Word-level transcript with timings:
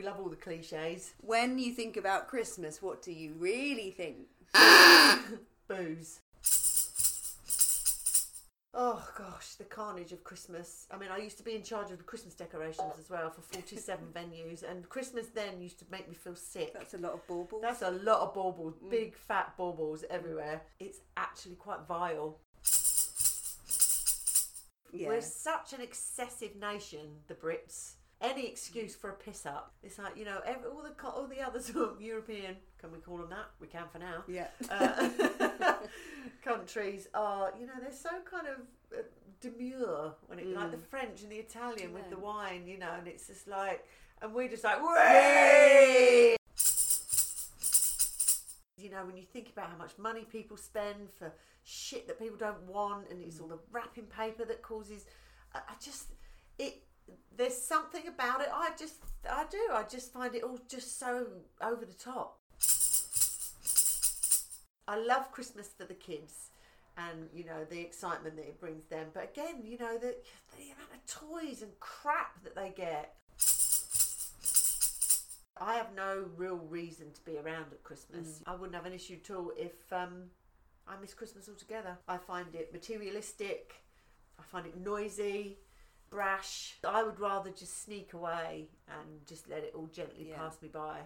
we 0.00 0.06
love 0.06 0.18
all 0.18 0.30
the 0.30 0.36
cliches. 0.36 1.12
When 1.20 1.58
you 1.58 1.72
think 1.72 1.98
about 1.98 2.26
Christmas, 2.26 2.80
what 2.80 3.02
do 3.02 3.12
you 3.12 3.34
really 3.38 3.90
think? 3.90 4.16
Booze. 5.68 6.20
Oh 8.72 9.06
gosh, 9.18 9.56
the 9.58 9.64
carnage 9.64 10.12
of 10.12 10.24
Christmas. 10.24 10.86
I 10.90 10.96
mean, 10.96 11.10
I 11.12 11.18
used 11.18 11.36
to 11.36 11.42
be 11.42 11.54
in 11.54 11.62
charge 11.62 11.90
of 11.90 11.98
the 11.98 12.04
Christmas 12.04 12.32
decorations 12.32 12.94
as 12.98 13.10
well 13.10 13.28
for 13.28 13.42
47 13.42 14.06
venues, 14.14 14.62
and 14.62 14.88
Christmas 14.88 15.26
then 15.34 15.60
used 15.60 15.78
to 15.80 15.84
make 15.90 16.08
me 16.08 16.14
feel 16.14 16.34
sick. 16.34 16.72
That's 16.72 16.94
a 16.94 16.98
lot 16.98 17.12
of 17.12 17.26
baubles. 17.26 17.60
That's 17.60 17.82
a 17.82 17.90
lot 17.90 18.20
of 18.20 18.32
baubles, 18.32 18.76
mm. 18.82 18.88
big 18.88 19.14
fat 19.14 19.52
baubles 19.58 20.02
everywhere. 20.08 20.62
It's 20.78 21.00
actually 21.18 21.56
quite 21.56 21.80
vile. 21.86 22.38
yeah. 24.92 25.08
We're 25.08 25.20
such 25.20 25.74
an 25.74 25.82
excessive 25.82 26.56
nation, 26.56 27.06
the 27.28 27.34
Brits. 27.34 27.96
Any 28.20 28.46
excuse 28.46 28.94
for 28.94 29.10
a 29.10 29.14
piss 29.14 29.46
up. 29.46 29.72
It's 29.82 29.98
like 29.98 30.16
you 30.16 30.26
know, 30.26 30.40
every, 30.44 30.68
all 30.68 30.82
the 30.82 31.08
all 31.08 31.26
the 31.26 31.40
other 31.40 31.60
sort 31.60 31.90
of 31.90 32.00
European, 32.02 32.56
can 32.78 32.92
we 32.92 32.98
call 32.98 33.18
them 33.18 33.30
that? 33.30 33.46
We 33.60 33.66
can 33.66 33.84
for 33.90 33.98
now. 33.98 34.24
yeah. 34.28 34.48
Uh, 34.68 35.74
countries 36.42 37.08
are, 37.14 37.52
you 37.58 37.66
know, 37.66 37.72
they're 37.80 37.92
so 37.92 38.10
kind 38.30 38.46
of 38.46 38.58
uh, 38.98 39.02
demure 39.40 40.14
when 40.26 40.38
it, 40.38 40.48
like 40.48 40.70
the 40.70 40.78
French 40.78 41.22
and 41.22 41.30
the 41.30 41.36
Italian 41.36 41.92
with 41.92 42.08
the 42.10 42.18
wine, 42.18 42.66
you 42.66 42.78
know, 42.78 42.90
and 42.98 43.06
it's 43.06 43.26
just 43.26 43.48
like, 43.48 43.84
and 44.22 44.34
we're 44.34 44.48
just 44.48 44.64
like, 44.64 44.78
way. 44.82 46.36
You 48.76 48.90
know, 48.90 49.04
when 49.04 49.16
you 49.16 49.24
think 49.24 49.50
about 49.50 49.70
how 49.70 49.76
much 49.76 49.92
money 49.98 50.26
people 50.30 50.56
spend 50.56 51.10
for 51.18 51.32
shit 51.64 52.06
that 52.06 52.18
people 52.18 52.38
don't 52.38 52.62
want, 52.62 53.10
and 53.10 53.22
it's 53.22 53.40
all 53.40 53.48
the 53.48 53.58
wrapping 53.70 54.04
paper 54.04 54.44
that 54.44 54.62
causes, 54.62 55.04
I, 55.54 55.58
I 55.58 55.72
just, 55.82 56.06
it. 56.58 56.82
There's 57.36 57.56
something 57.56 58.06
about 58.06 58.40
it. 58.40 58.48
I 58.52 58.70
just, 58.78 58.96
I 59.30 59.44
do. 59.50 59.60
I 59.72 59.84
just 59.84 60.12
find 60.12 60.34
it 60.34 60.42
all 60.42 60.58
just 60.68 60.98
so 60.98 61.26
over 61.62 61.84
the 61.84 61.94
top. 61.94 62.38
I 64.86 64.96
love 64.96 65.30
Christmas 65.30 65.68
for 65.76 65.84
the 65.84 65.94
kids 65.94 66.50
and 66.96 67.28
you 67.32 67.44
know 67.44 67.64
the 67.68 67.80
excitement 67.80 68.36
that 68.36 68.42
it 68.42 68.60
brings 68.60 68.84
them. 68.84 69.06
But 69.14 69.30
again, 69.32 69.62
you 69.64 69.78
know 69.78 69.96
the 69.98 70.16
the 70.56 70.64
amount 70.64 70.90
of 70.94 71.06
toys 71.06 71.62
and 71.62 71.70
crap 71.80 72.42
that 72.44 72.54
they 72.54 72.72
get. 72.76 73.14
I 75.62 75.74
have 75.74 75.94
no 75.94 76.24
real 76.36 76.56
reason 76.56 77.12
to 77.12 77.20
be 77.24 77.36
around 77.36 77.66
at 77.72 77.84
Christmas. 77.84 78.42
I 78.46 78.54
wouldn't 78.54 78.74
have 78.74 78.86
an 78.86 78.94
issue 78.94 79.18
at 79.22 79.30
all 79.30 79.52
if 79.58 79.92
um, 79.92 80.30
I 80.88 80.98
miss 81.00 81.12
Christmas 81.12 81.48
altogether. 81.50 81.98
I 82.08 82.16
find 82.16 82.54
it 82.54 82.72
materialistic. 82.72 83.74
I 84.38 84.42
find 84.42 84.64
it 84.66 84.78
noisy, 84.78 85.58
brash. 86.10 86.76
I 86.86 87.02
would 87.02 87.18
rather 87.20 87.50
just 87.50 87.82
sneak 87.84 88.12
away 88.12 88.68
and 88.88 89.26
just 89.26 89.48
let 89.48 89.58
it 89.64 89.72
all 89.74 89.86
gently 89.92 90.28
Yeah. 90.30 90.36
pass 90.36 90.60
me 90.60 90.68
by. 90.68 90.98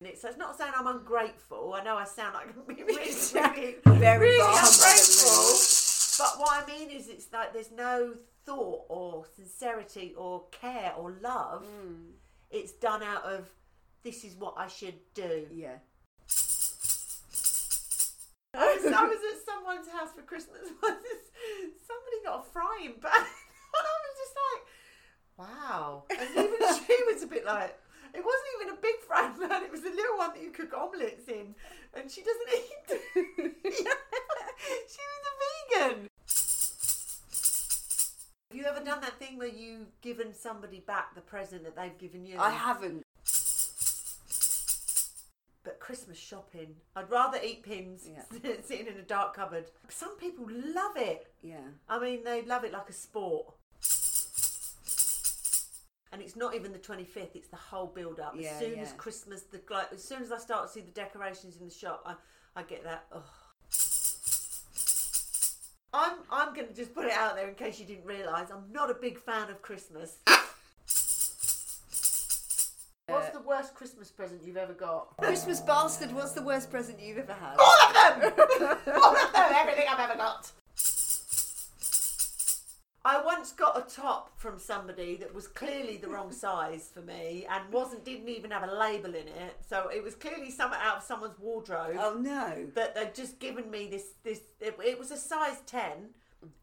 And 0.00 0.08
it's, 0.10 0.22
so 0.22 0.28
it's 0.28 0.38
not 0.38 0.56
saying 0.58 0.72
I'm 0.76 0.86
ungrateful. 0.88 1.74
I 1.78 1.84
know 1.84 1.96
I 1.96 2.04
sound 2.04 2.34
like 2.34 2.48
I'm 2.48 2.54
really, 2.66 2.82
really, 2.82 3.76
Very 3.86 4.30
really 4.30 4.40
ungrateful. 4.40 5.54
But 6.18 6.40
what 6.40 6.50
I 6.50 6.66
mean 6.66 6.90
is, 6.90 7.08
it's 7.08 7.32
like 7.32 7.52
there's 7.52 7.70
no 7.70 8.14
thought 8.44 8.84
or 8.88 9.24
sincerity 9.36 10.12
or 10.16 10.44
care 10.50 10.92
or 10.98 11.14
love. 11.22 11.64
Mm. 11.64 12.10
It's 12.50 12.72
done 12.72 13.02
out 13.02 13.22
of 13.24 13.48
this 14.02 14.24
is 14.24 14.34
what 14.34 14.54
I 14.56 14.66
should 14.66 14.98
do. 15.14 15.46
Yeah. 15.52 15.76
I 18.54 18.74
was, 18.76 18.84
I 18.92 19.04
was 19.04 19.18
at 19.18 19.44
someone's 19.46 19.88
house 19.88 20.10
for 20.14 20.22
Christmas 20.22 20.60
once. 20.82 21.01
Somebody 22.82 23.00
got 23.00 23.10
a 23.10 23.14
frying 23.14 23.24
pan. 23.24 23.26
And 23.74 23.86
I 23.88 23.94
was 24.04 24.16
just 24.20 24.34
like, 24.42 24.62
wow. 25.38 26.04
And 26.10 26.28
even 26.30 26.60
she 26.86 26.96
was 27.12 27.22
a 27.22 27.26
bit 27.26 27.44
like, 27.46 27.78
it 28.14 28.22
wasn't 28.22 28.50
even 28.60 28.74
a 28.74 28.80
big 28.80 28.96
frying 29.06 29.32
pan, 29.32 29.64
it 29.64 29.70
was 29.72 29.80
a 29.80 29.90
little 29.90 30.18
one 30.18 30.34
that 30.34 30.42
you 30.42 30.50
cook 30.50 30.72
omelettes 30.74 31.28
in. 31.28 31.54
And 31.94 32.10
she 32.10 32.22
doesn't 32.22 32.48
eat. 32.54 33.00
she 33.14 35.00
was 35.08 35.24
a 35.28 35.34
vegan. 35.80 36.08
Have 38.50 38.60
you 38.60 38.64
ever 38.66 38.84
done 38.84 39.00
that 39.00 39.18
thing 39.18 39.38
where 39.38 39.48
you've 39.48 39.98
given 40.02 40.34
somebody 40.34 40.80
back 40.80 41.14
the 41.14 41.22
present 41.22 41.64
that 41.64 41.74
they've 41.74 41.96
given 41.96 42.26
you? 42.26 42.38
I 42.38 42.50
haven't. 42.50 43.02
Christmas 45.92 46.16
shopping, 46.16 46.74
I'd 46.96 47.10
rather 47.10 47.38
eat 47.44 47.64
pins 47.64 48.08
Yeah. 48.10 48.22
sitting 48.64 48.86
in 48.86 48.96
a 48.96 49.02
dark 49.02 49.36
cupboard. 49.36 49.66
Some 49.90 50.16
people 50.16 50.46
love 50.48 50.96
it. 50.96 51.26
Yeah. 51.42 51.68
I 51.86 51.98
mean, 51.98 52.24
they 52.24 52.40
love 52.46 52.64
it 52.64 52.72
like 52.72 52.88
a 52.88 52.94
sport. 52.94 53.52
And 56.10 56.22
it's 56.22 56.34
not 56.34 56.54
even 56.54 56.72
the 56.72 56.78
25th, 56.78 57.36
it's 57.36 57.48
the 57.48 57.56
whole 57.56 57.88
build 57.88 58.20
up. 58.20 58.32
Yeah, 58.34 58.52
as 58.52 58.58
soon 58.58 58.76
yeah. 58.76 58.84
as 58.84 58.92
Christmas, 58.92 59.42
the 59.42 59.60
like, 59.68 59.92
as 59.92 60.02
soon 60.02 60.22
as 60.22 60.32
I 60.32 60.38
start 60.38 60.66
to 60.66 60.72
see 60.72 60.80
the 60.80 60.92
decorations 60.92 61.58
in 61.58 61.68
the 61.68 61.74
shop, 61.74 62.02
I, 62.06 62.14
I 62.58 62.62
get 62.62 62.84
that. 62.84 63.04
Oh. 63.12 63.22
I'm, 65.92 66.20
I'm 66.30 66.54
going 66.54 66.68
to 66.68 66.74
just 66.74 66.94
put 66.94 67.04
it 67.04 67.12
out 67.12 67.36
there 67.36 67.50
in 67.50 67.54
case 67.54 67.78
you 67.78 67.84
didn't 67.84 68.06
realise 68.06 68.50
I'm 68.50 68.72
not 68.72 68.90
a 68.90 68.94
big 68.94 69.18
fan 69.18 69.50
of 69.50 69.60
Christmas. 69.60 70.16
Christmas 73.82 74.12
present 74.12 74.42
you've 74.46 74.56
ever 74.56 74.74
got? 74.74 75.08
Christmas 75.16 75.58
bastard, 75.58 76.12
what's 76.12 76.30
the 76.30 76.42
worst 76.42 76.70
present 76.70 77.00
you've 77.00 77.18
ever 77.18 77.32
had? 77.32 77.56
All 77.58 77.74
of 77.88 77.92
them! 77.92 78.32
All 78.94 79.16
of 79.16 79.32
them! 79.32 79.52
Everything 79.52 79.86
I've 79.90 79.98
ever 80.08 80.16
got! 80.16 80.52
I 83.04 83.20
once 83.24 83.50
got 83.50 83.76
a 83.76 83.92
top 83.92 84.38
from 84.38 84.60
somebody 84.60 85.16
that 85.16 85.34
was 85.34 85.48
clearly 85.48 85.96
the 85.96 86.06
wrong 86.06 86.30
size 86.30 86.90
for 86.94 87.00
me 87.00 87.44
and 87.50 87.72
wasn't 87.72 88.04
didn't 88.04 88.28
even 88.28 88.52
have 88.52 88.62
a 88.62 88.72
label 88.72 89.16
in 89.16 89.26
it. 89.26 89.56
So 89.68 89.90
it 89.92 90.04
was 90.04 90.14
clearly 90.14 90.52
something 90.52 90.78
out 90.80 90.98
of 90.98 91.02
someone's 91.02 91.40
wardrobe 91.40 91.96
Oh 91.98 92.16
no. 92.20 92.68
that 92.76 92.94
they'd 92.94 93.16
just 93.16 93.40
given 93.40 93.68
me 93.68 93.88
this 93.90 94.12
this 94.22 94.42
it, 94.60 94.76
it 94.84 94.96
was 94.96 95.10
a 95.10 95.16
size 95.16 95.60
10 95.66 96.10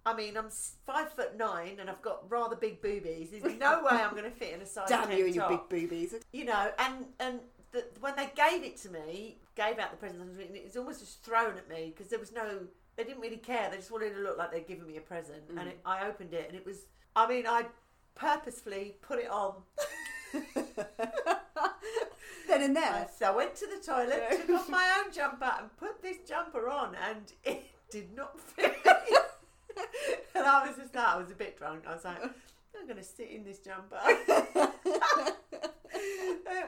i 0.06 0.14
mean 0.14 0.38
i'm 0.38 0.50
five 0.86 1.12
foot 1.14 1.38
nine 1.38 1.78
and 1.80 1.90
i've 1.90 2.02
got 2.02 2.30
rather 2.30 2.56
big 2.56 2.82
boobies 2.82 3.30
there's 3.32 3.60
no 3.60 3.84
way 3.84 3.92
i'm 3.92 4.12
going 4.12 4.24
to 4.24 4.32
fit 4.32 4.54
in 4.54 4.62
a 4.62 4.66
size 4.66 4.90
Damn 4.90 5.08
10 5.08 5.18
you 5.18 5.26
and 5.26 5.36
your 5.36 5.50
top. 5.50 5.70
big 5.70 5.90
boobies. 5.90 6.16
you 6.32 6.46
know 6.46 6.72
and 6.80 7.06
and 7.20 7.40
the, 7.72 7.86
when 8.00 8.16
they 8.16 8.30
gave 8.36 8.64
it 8.64 8.78
to 8.78 8.90
me 8.90 9.38
gave 9.56 9.80
out 9.80 9.92
the 9.92 9.98
present 9.98 10.22
it 10.40 10.64
was 10.64 10.76
almost 10.78 11.00
just 11.00 11.24
thrown 11.24 11.58
at 11.58 11.70
me 11.70 11.94
because 11.96 12.10
there 12.10 12.20
was 12.20 12.32
no 12.32 12.62
they 12.96 13.04
didn't 13.04 13.22
really 13.22 13.38
care 13.38 13.70
they 13.70 13.78
just 13.78 13.92
wanted 13.92 14.14
to 14.14 14.22
look 14.22 14.38
like 14.38 14.52
they'd 14.52 14.68
given 14.68 14.88
me 14.88 14.98
a 14.98 15.02
present 15.02 15.42
and 15.50 15.58
mm. 15.60 15.68
it, 15.68 15.80
i 15.86 16.08
opened 16.08 16.34
it 16.34 16.46
and 16.48 16.58
it 16.58 16.66
was 16.66 16.86
i 17.16 17.28
mean 17.28 17.46
i 17.48 17.66
purposefully 18.16 18.96
put 19.02 19.20
it 19.20 19.30
on 19.30 19.54
Then 22.50 22.64
and 22.64 22.76
there. 22.76 23.08
so 23.16 23.28
I 23.28 23.36
went 23.36 23.56
to 23.58 23.68
the 23.68 23.78
toilet, 23.78 24.24
took 24.32 24.50
off 24.50 24.70
my 24.70 25.04
own 25.06 25.14
jumper, 25.14 25.54
and 25.60 25.78
put 25.78 26.02
this 26.02 26.18
jumper 26.28 26.68
on, 26.68 26.96
and 26.96 27.32
it 27.44 27.64
did 27.92 28.16
not 28.16 28.40
fit. 28.40 28.76
and 30.36 30.46
I 30.46 30.68
was 30.68 30.78
just 30.78 30.94
like, 30.96 31.08
I 31.08 31.18
was 31.18 31.32
a 31.32 31.36
bit 31.36 31.58
drunk. 31.58 31.86
I 31.88 31.94
was 31.94 32.06
like, 32.06 32.22
I'm 32.22 32.86
going 32.86 32.98
to 32.98 33.04
sit 33.04 33.30
in 33.30 33.44
this 33.44 33.60
jumper. 33.60 34.00
it 34.04 34.96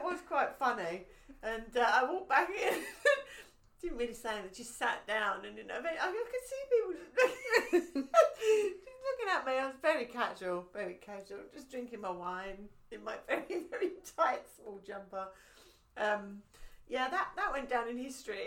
was 0.02 0.20
quite 0.26 0.56
funny, 0.58 1.02
and 1.42 1.76
uh, 1.76 1.86
I 1.86 2.04
walked 2.04 2.28
back 2.28 2.50
in. 2.50 2.74
Didn't 3.82 3.98
really 3.98 4.14
say 4.14 4.34
anything, 4.34 4.50
just 4.54 4.78
sat 4.78 5.06
down, 5.08 5.44
and 5.44 5.58
you 5.58 5.66
know, 5.66 5.74
I 5.74 5.80
could 5.80 6.46
see 6.46 6.62
people 6.70 6.94
looking, 7.72 8.04
looking 8.04 9.28
at 9.34 9.44
me. 9.44 9.54
I 9.54 9.66
was 9.66 9.74
very 9.82 10.04
casual, 10.04 10.68
very 10.72 10.94
casual, 10.94 11.40
just 11.52 11.68
drinking 11.68 12.00
my 12.00 12.10
wine 12.10 12.68
in 12.92 13.02
my 13.02 13.16
very, 13.26 13.64
very 13.70 13.90
tight 14.16 14.42
small 14.56 14.80
jumper. 14.86 15.26
Um, 15.96 16.42
yeah, 16.88 17.08
that, 17.08 17.30
that 17.36 17.52
went 17.52 17.70
down 17.70 17.88
in 17.88 17.98
history. 17.98 18.46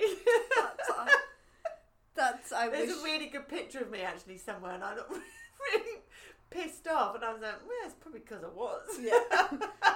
That's 2.16 2.52
I 2.54 2.70
There's 2.70 2.90
wish. 2.90 2.98
a 2.98 3.04
really 3.04 3.28
good 3.28 3.48
picture 3.48 3.80
of 3.80 3.92
me 3.92 4.02
actually 4.02 4.38
somewhere, 4.38 4.74
and 4.74 4.84
I 4.84 4.96
look 4.96 5.10
really 5.74 6.00
pissed 6.50 6.88
off, 6.88 7.16
and 7.16 7.24
I 7.24 7.34
was 7.34 7.42
like, 7.42 7.60
well, 7.68 7.78
it's 7.86 7.96
probably 8.00 8.22
because 8.22 8.44
I 8.44 8.48
was. 8.48 9.00
Yeah. 9.00 9.20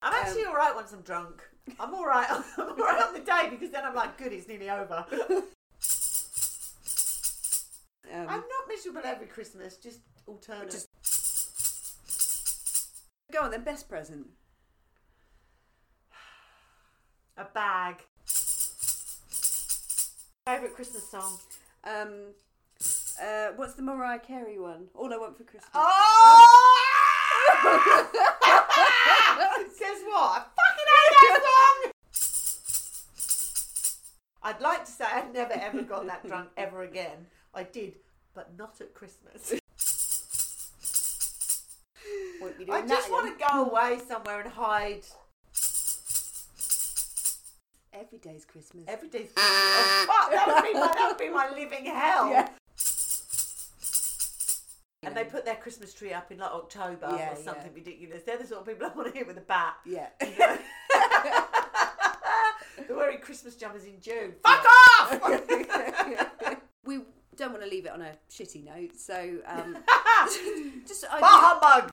I'm 0.00 0.12
actually 0.14 0.44
all 0.44 0.54
right 0.54 0.74
once 0.74 0.92
I'm 0.92 1.02
drunk. 1.02 1.42
I'm 1.80 1.92
all 1.94 2.06
right. 2.06 2.26
I'm 2.30 2.68
all 2.68 2.76
right 2.76 3.02
on 3.02 3.12
the 3.14 3.20
day 3.20 3.48
because 3.50 3.70
then 3.70 3.84
I'm 3.84 3.94
like, 3.94 4.16
good, 4.16 4.32
it's 4.32 4.46
nearly 4.46 4.70
over. 4.70 5.04
Um, 8.10 8.26
I'm 8.26 8.40
not 8.40 8.68
miserable 8.68 9.02
every 9.04 9.26
Christmas, 9.26 9.76
just 9.76 10.00
alternate. 10.26 10.70
Just- 10.70 10.88
go 13.32 13.42
on 13.42 13.50
then. 13.50 13.64
Best 13.64 13.88
present. 13.88 14.28
a 17.36 17.44
bag. 17.44 17.96
Favorite 20.48 20.74
Christmas 20.74 21.06
song? 21.06 21.38
Um, 21.84 22.32
uh, 23.22 23.48
what's 23.56 23.74
the 23.74 23.82
Mariah 23.82 24.18
Carey 24.18 24.58
one? 24.58 24.86
All 24.94 25.12
I 25.12 25.18
want 25.18 25.36
for 25.36 25.44
Christmas. 25.44 25.68
Oh! 25.74 26.78
Guess 29.78 30.00
what? 30.06 30.30
I 30.32 30.44
fucking 30.56 30.88
hate 30.96 31.12
that 31.20 31.42
song! 31.44 31.92
I'd 34.42 34.60
like 34.62 34.86
to 34.86 34.90
say 34.90 35.04
I've 35.12 35.34
never 35.34 35.52
ever 35.52 35.82
got 35.82 36.06
that 36.06 36.26
drunk 36.26 36.48
ever 36.56 36.80
again. 36.80 37.26
I 37.54 37.64
did, 37.64 37.96
but 38.34 38.56
not 38.56 38.80
at 38.80 38.94
Christmas. 38.94 39.52
Won't 42.40 42.56
be 42.56 42.64
doing 42.64 42.84
I 42.84 42.86
just 42.86 43.10
want 43.10 43.38
to 43.38 43.44
go 43.52 43.66
away 43.66 43.98
somewhere 44.08 44.40
and 44.40 44.50
hide. 44.50 45.02
Every 47.98 48.18
day's 48.18 48.44
Christmas. 48.44 48.84
Every 48.86 49.08
day's 49.08 49.32
Christmas. 49.32 49.44
Oh, 49.44 50.04
fuck, 50.06 50.30
that 50.30 50.46
would 50.46 50.62
be 50.62 50.72
my, 50.72 50.86
that 50.86 51.08
would 51.08 51.18
be 51.18 51.28
my 51.30 51.50
living 51.50 51.84
hell. 51.92 52.30
Yeah. 52.30 52.48
And 55.02 55.16
they 55.16 55.24
put 55.24 55.44
their 55.44 55.56
Christmas 55.56 55.92
tree 55.94 56.12
up 56.12 56.30
in 56.30 56.38
like 56.38 56.50
October 56.52 57.08
Yeah, 57.16 57.32
or 57.32 57.36
something 57.36 57.72
yeah. 57.72 57.74
ridiculous. 57.74 58.22
They're 58.24 58.38
the 58.38 58.46
sort 58.46 58.60
of 58.60 58.66
people 58.68 58.86
I 58.86 58.96
want 58.96 59.12
to 59.12 59.18
hit 59.18 59.26
with 59.26 59.38
a 59.38 59.40
bat. 59.40 59.74
Yeah. 59.84 60.08
They're 62.86 62.96
wearing 62.96 63.18
Christmas 63.18 63.56
jumpers 63.56 63.84
in 63.84 64.00
June. 64.00 64.34
Fuck 64.46 64.64
off! 65.00 65.10
we 66.84 67.00
don't 67.36 67.50
want 67.52 67.62
to 67.64 67.68
leave 67.68 67.86
it 67.86 67.92
on 67.92 68.02
a 68.02 68.12
shitty 68.30 68.64
note, 68.64 68.96
so 68.96 69.38
um, 69.46 69.76
just 70.86 71.04
I 71.10 71.20
Bah 71.20 71.58
humbug! 71.60 71.90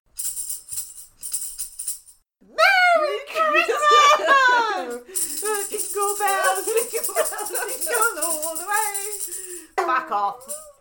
Fuck 10.08 10.12
off. 10.12 10.65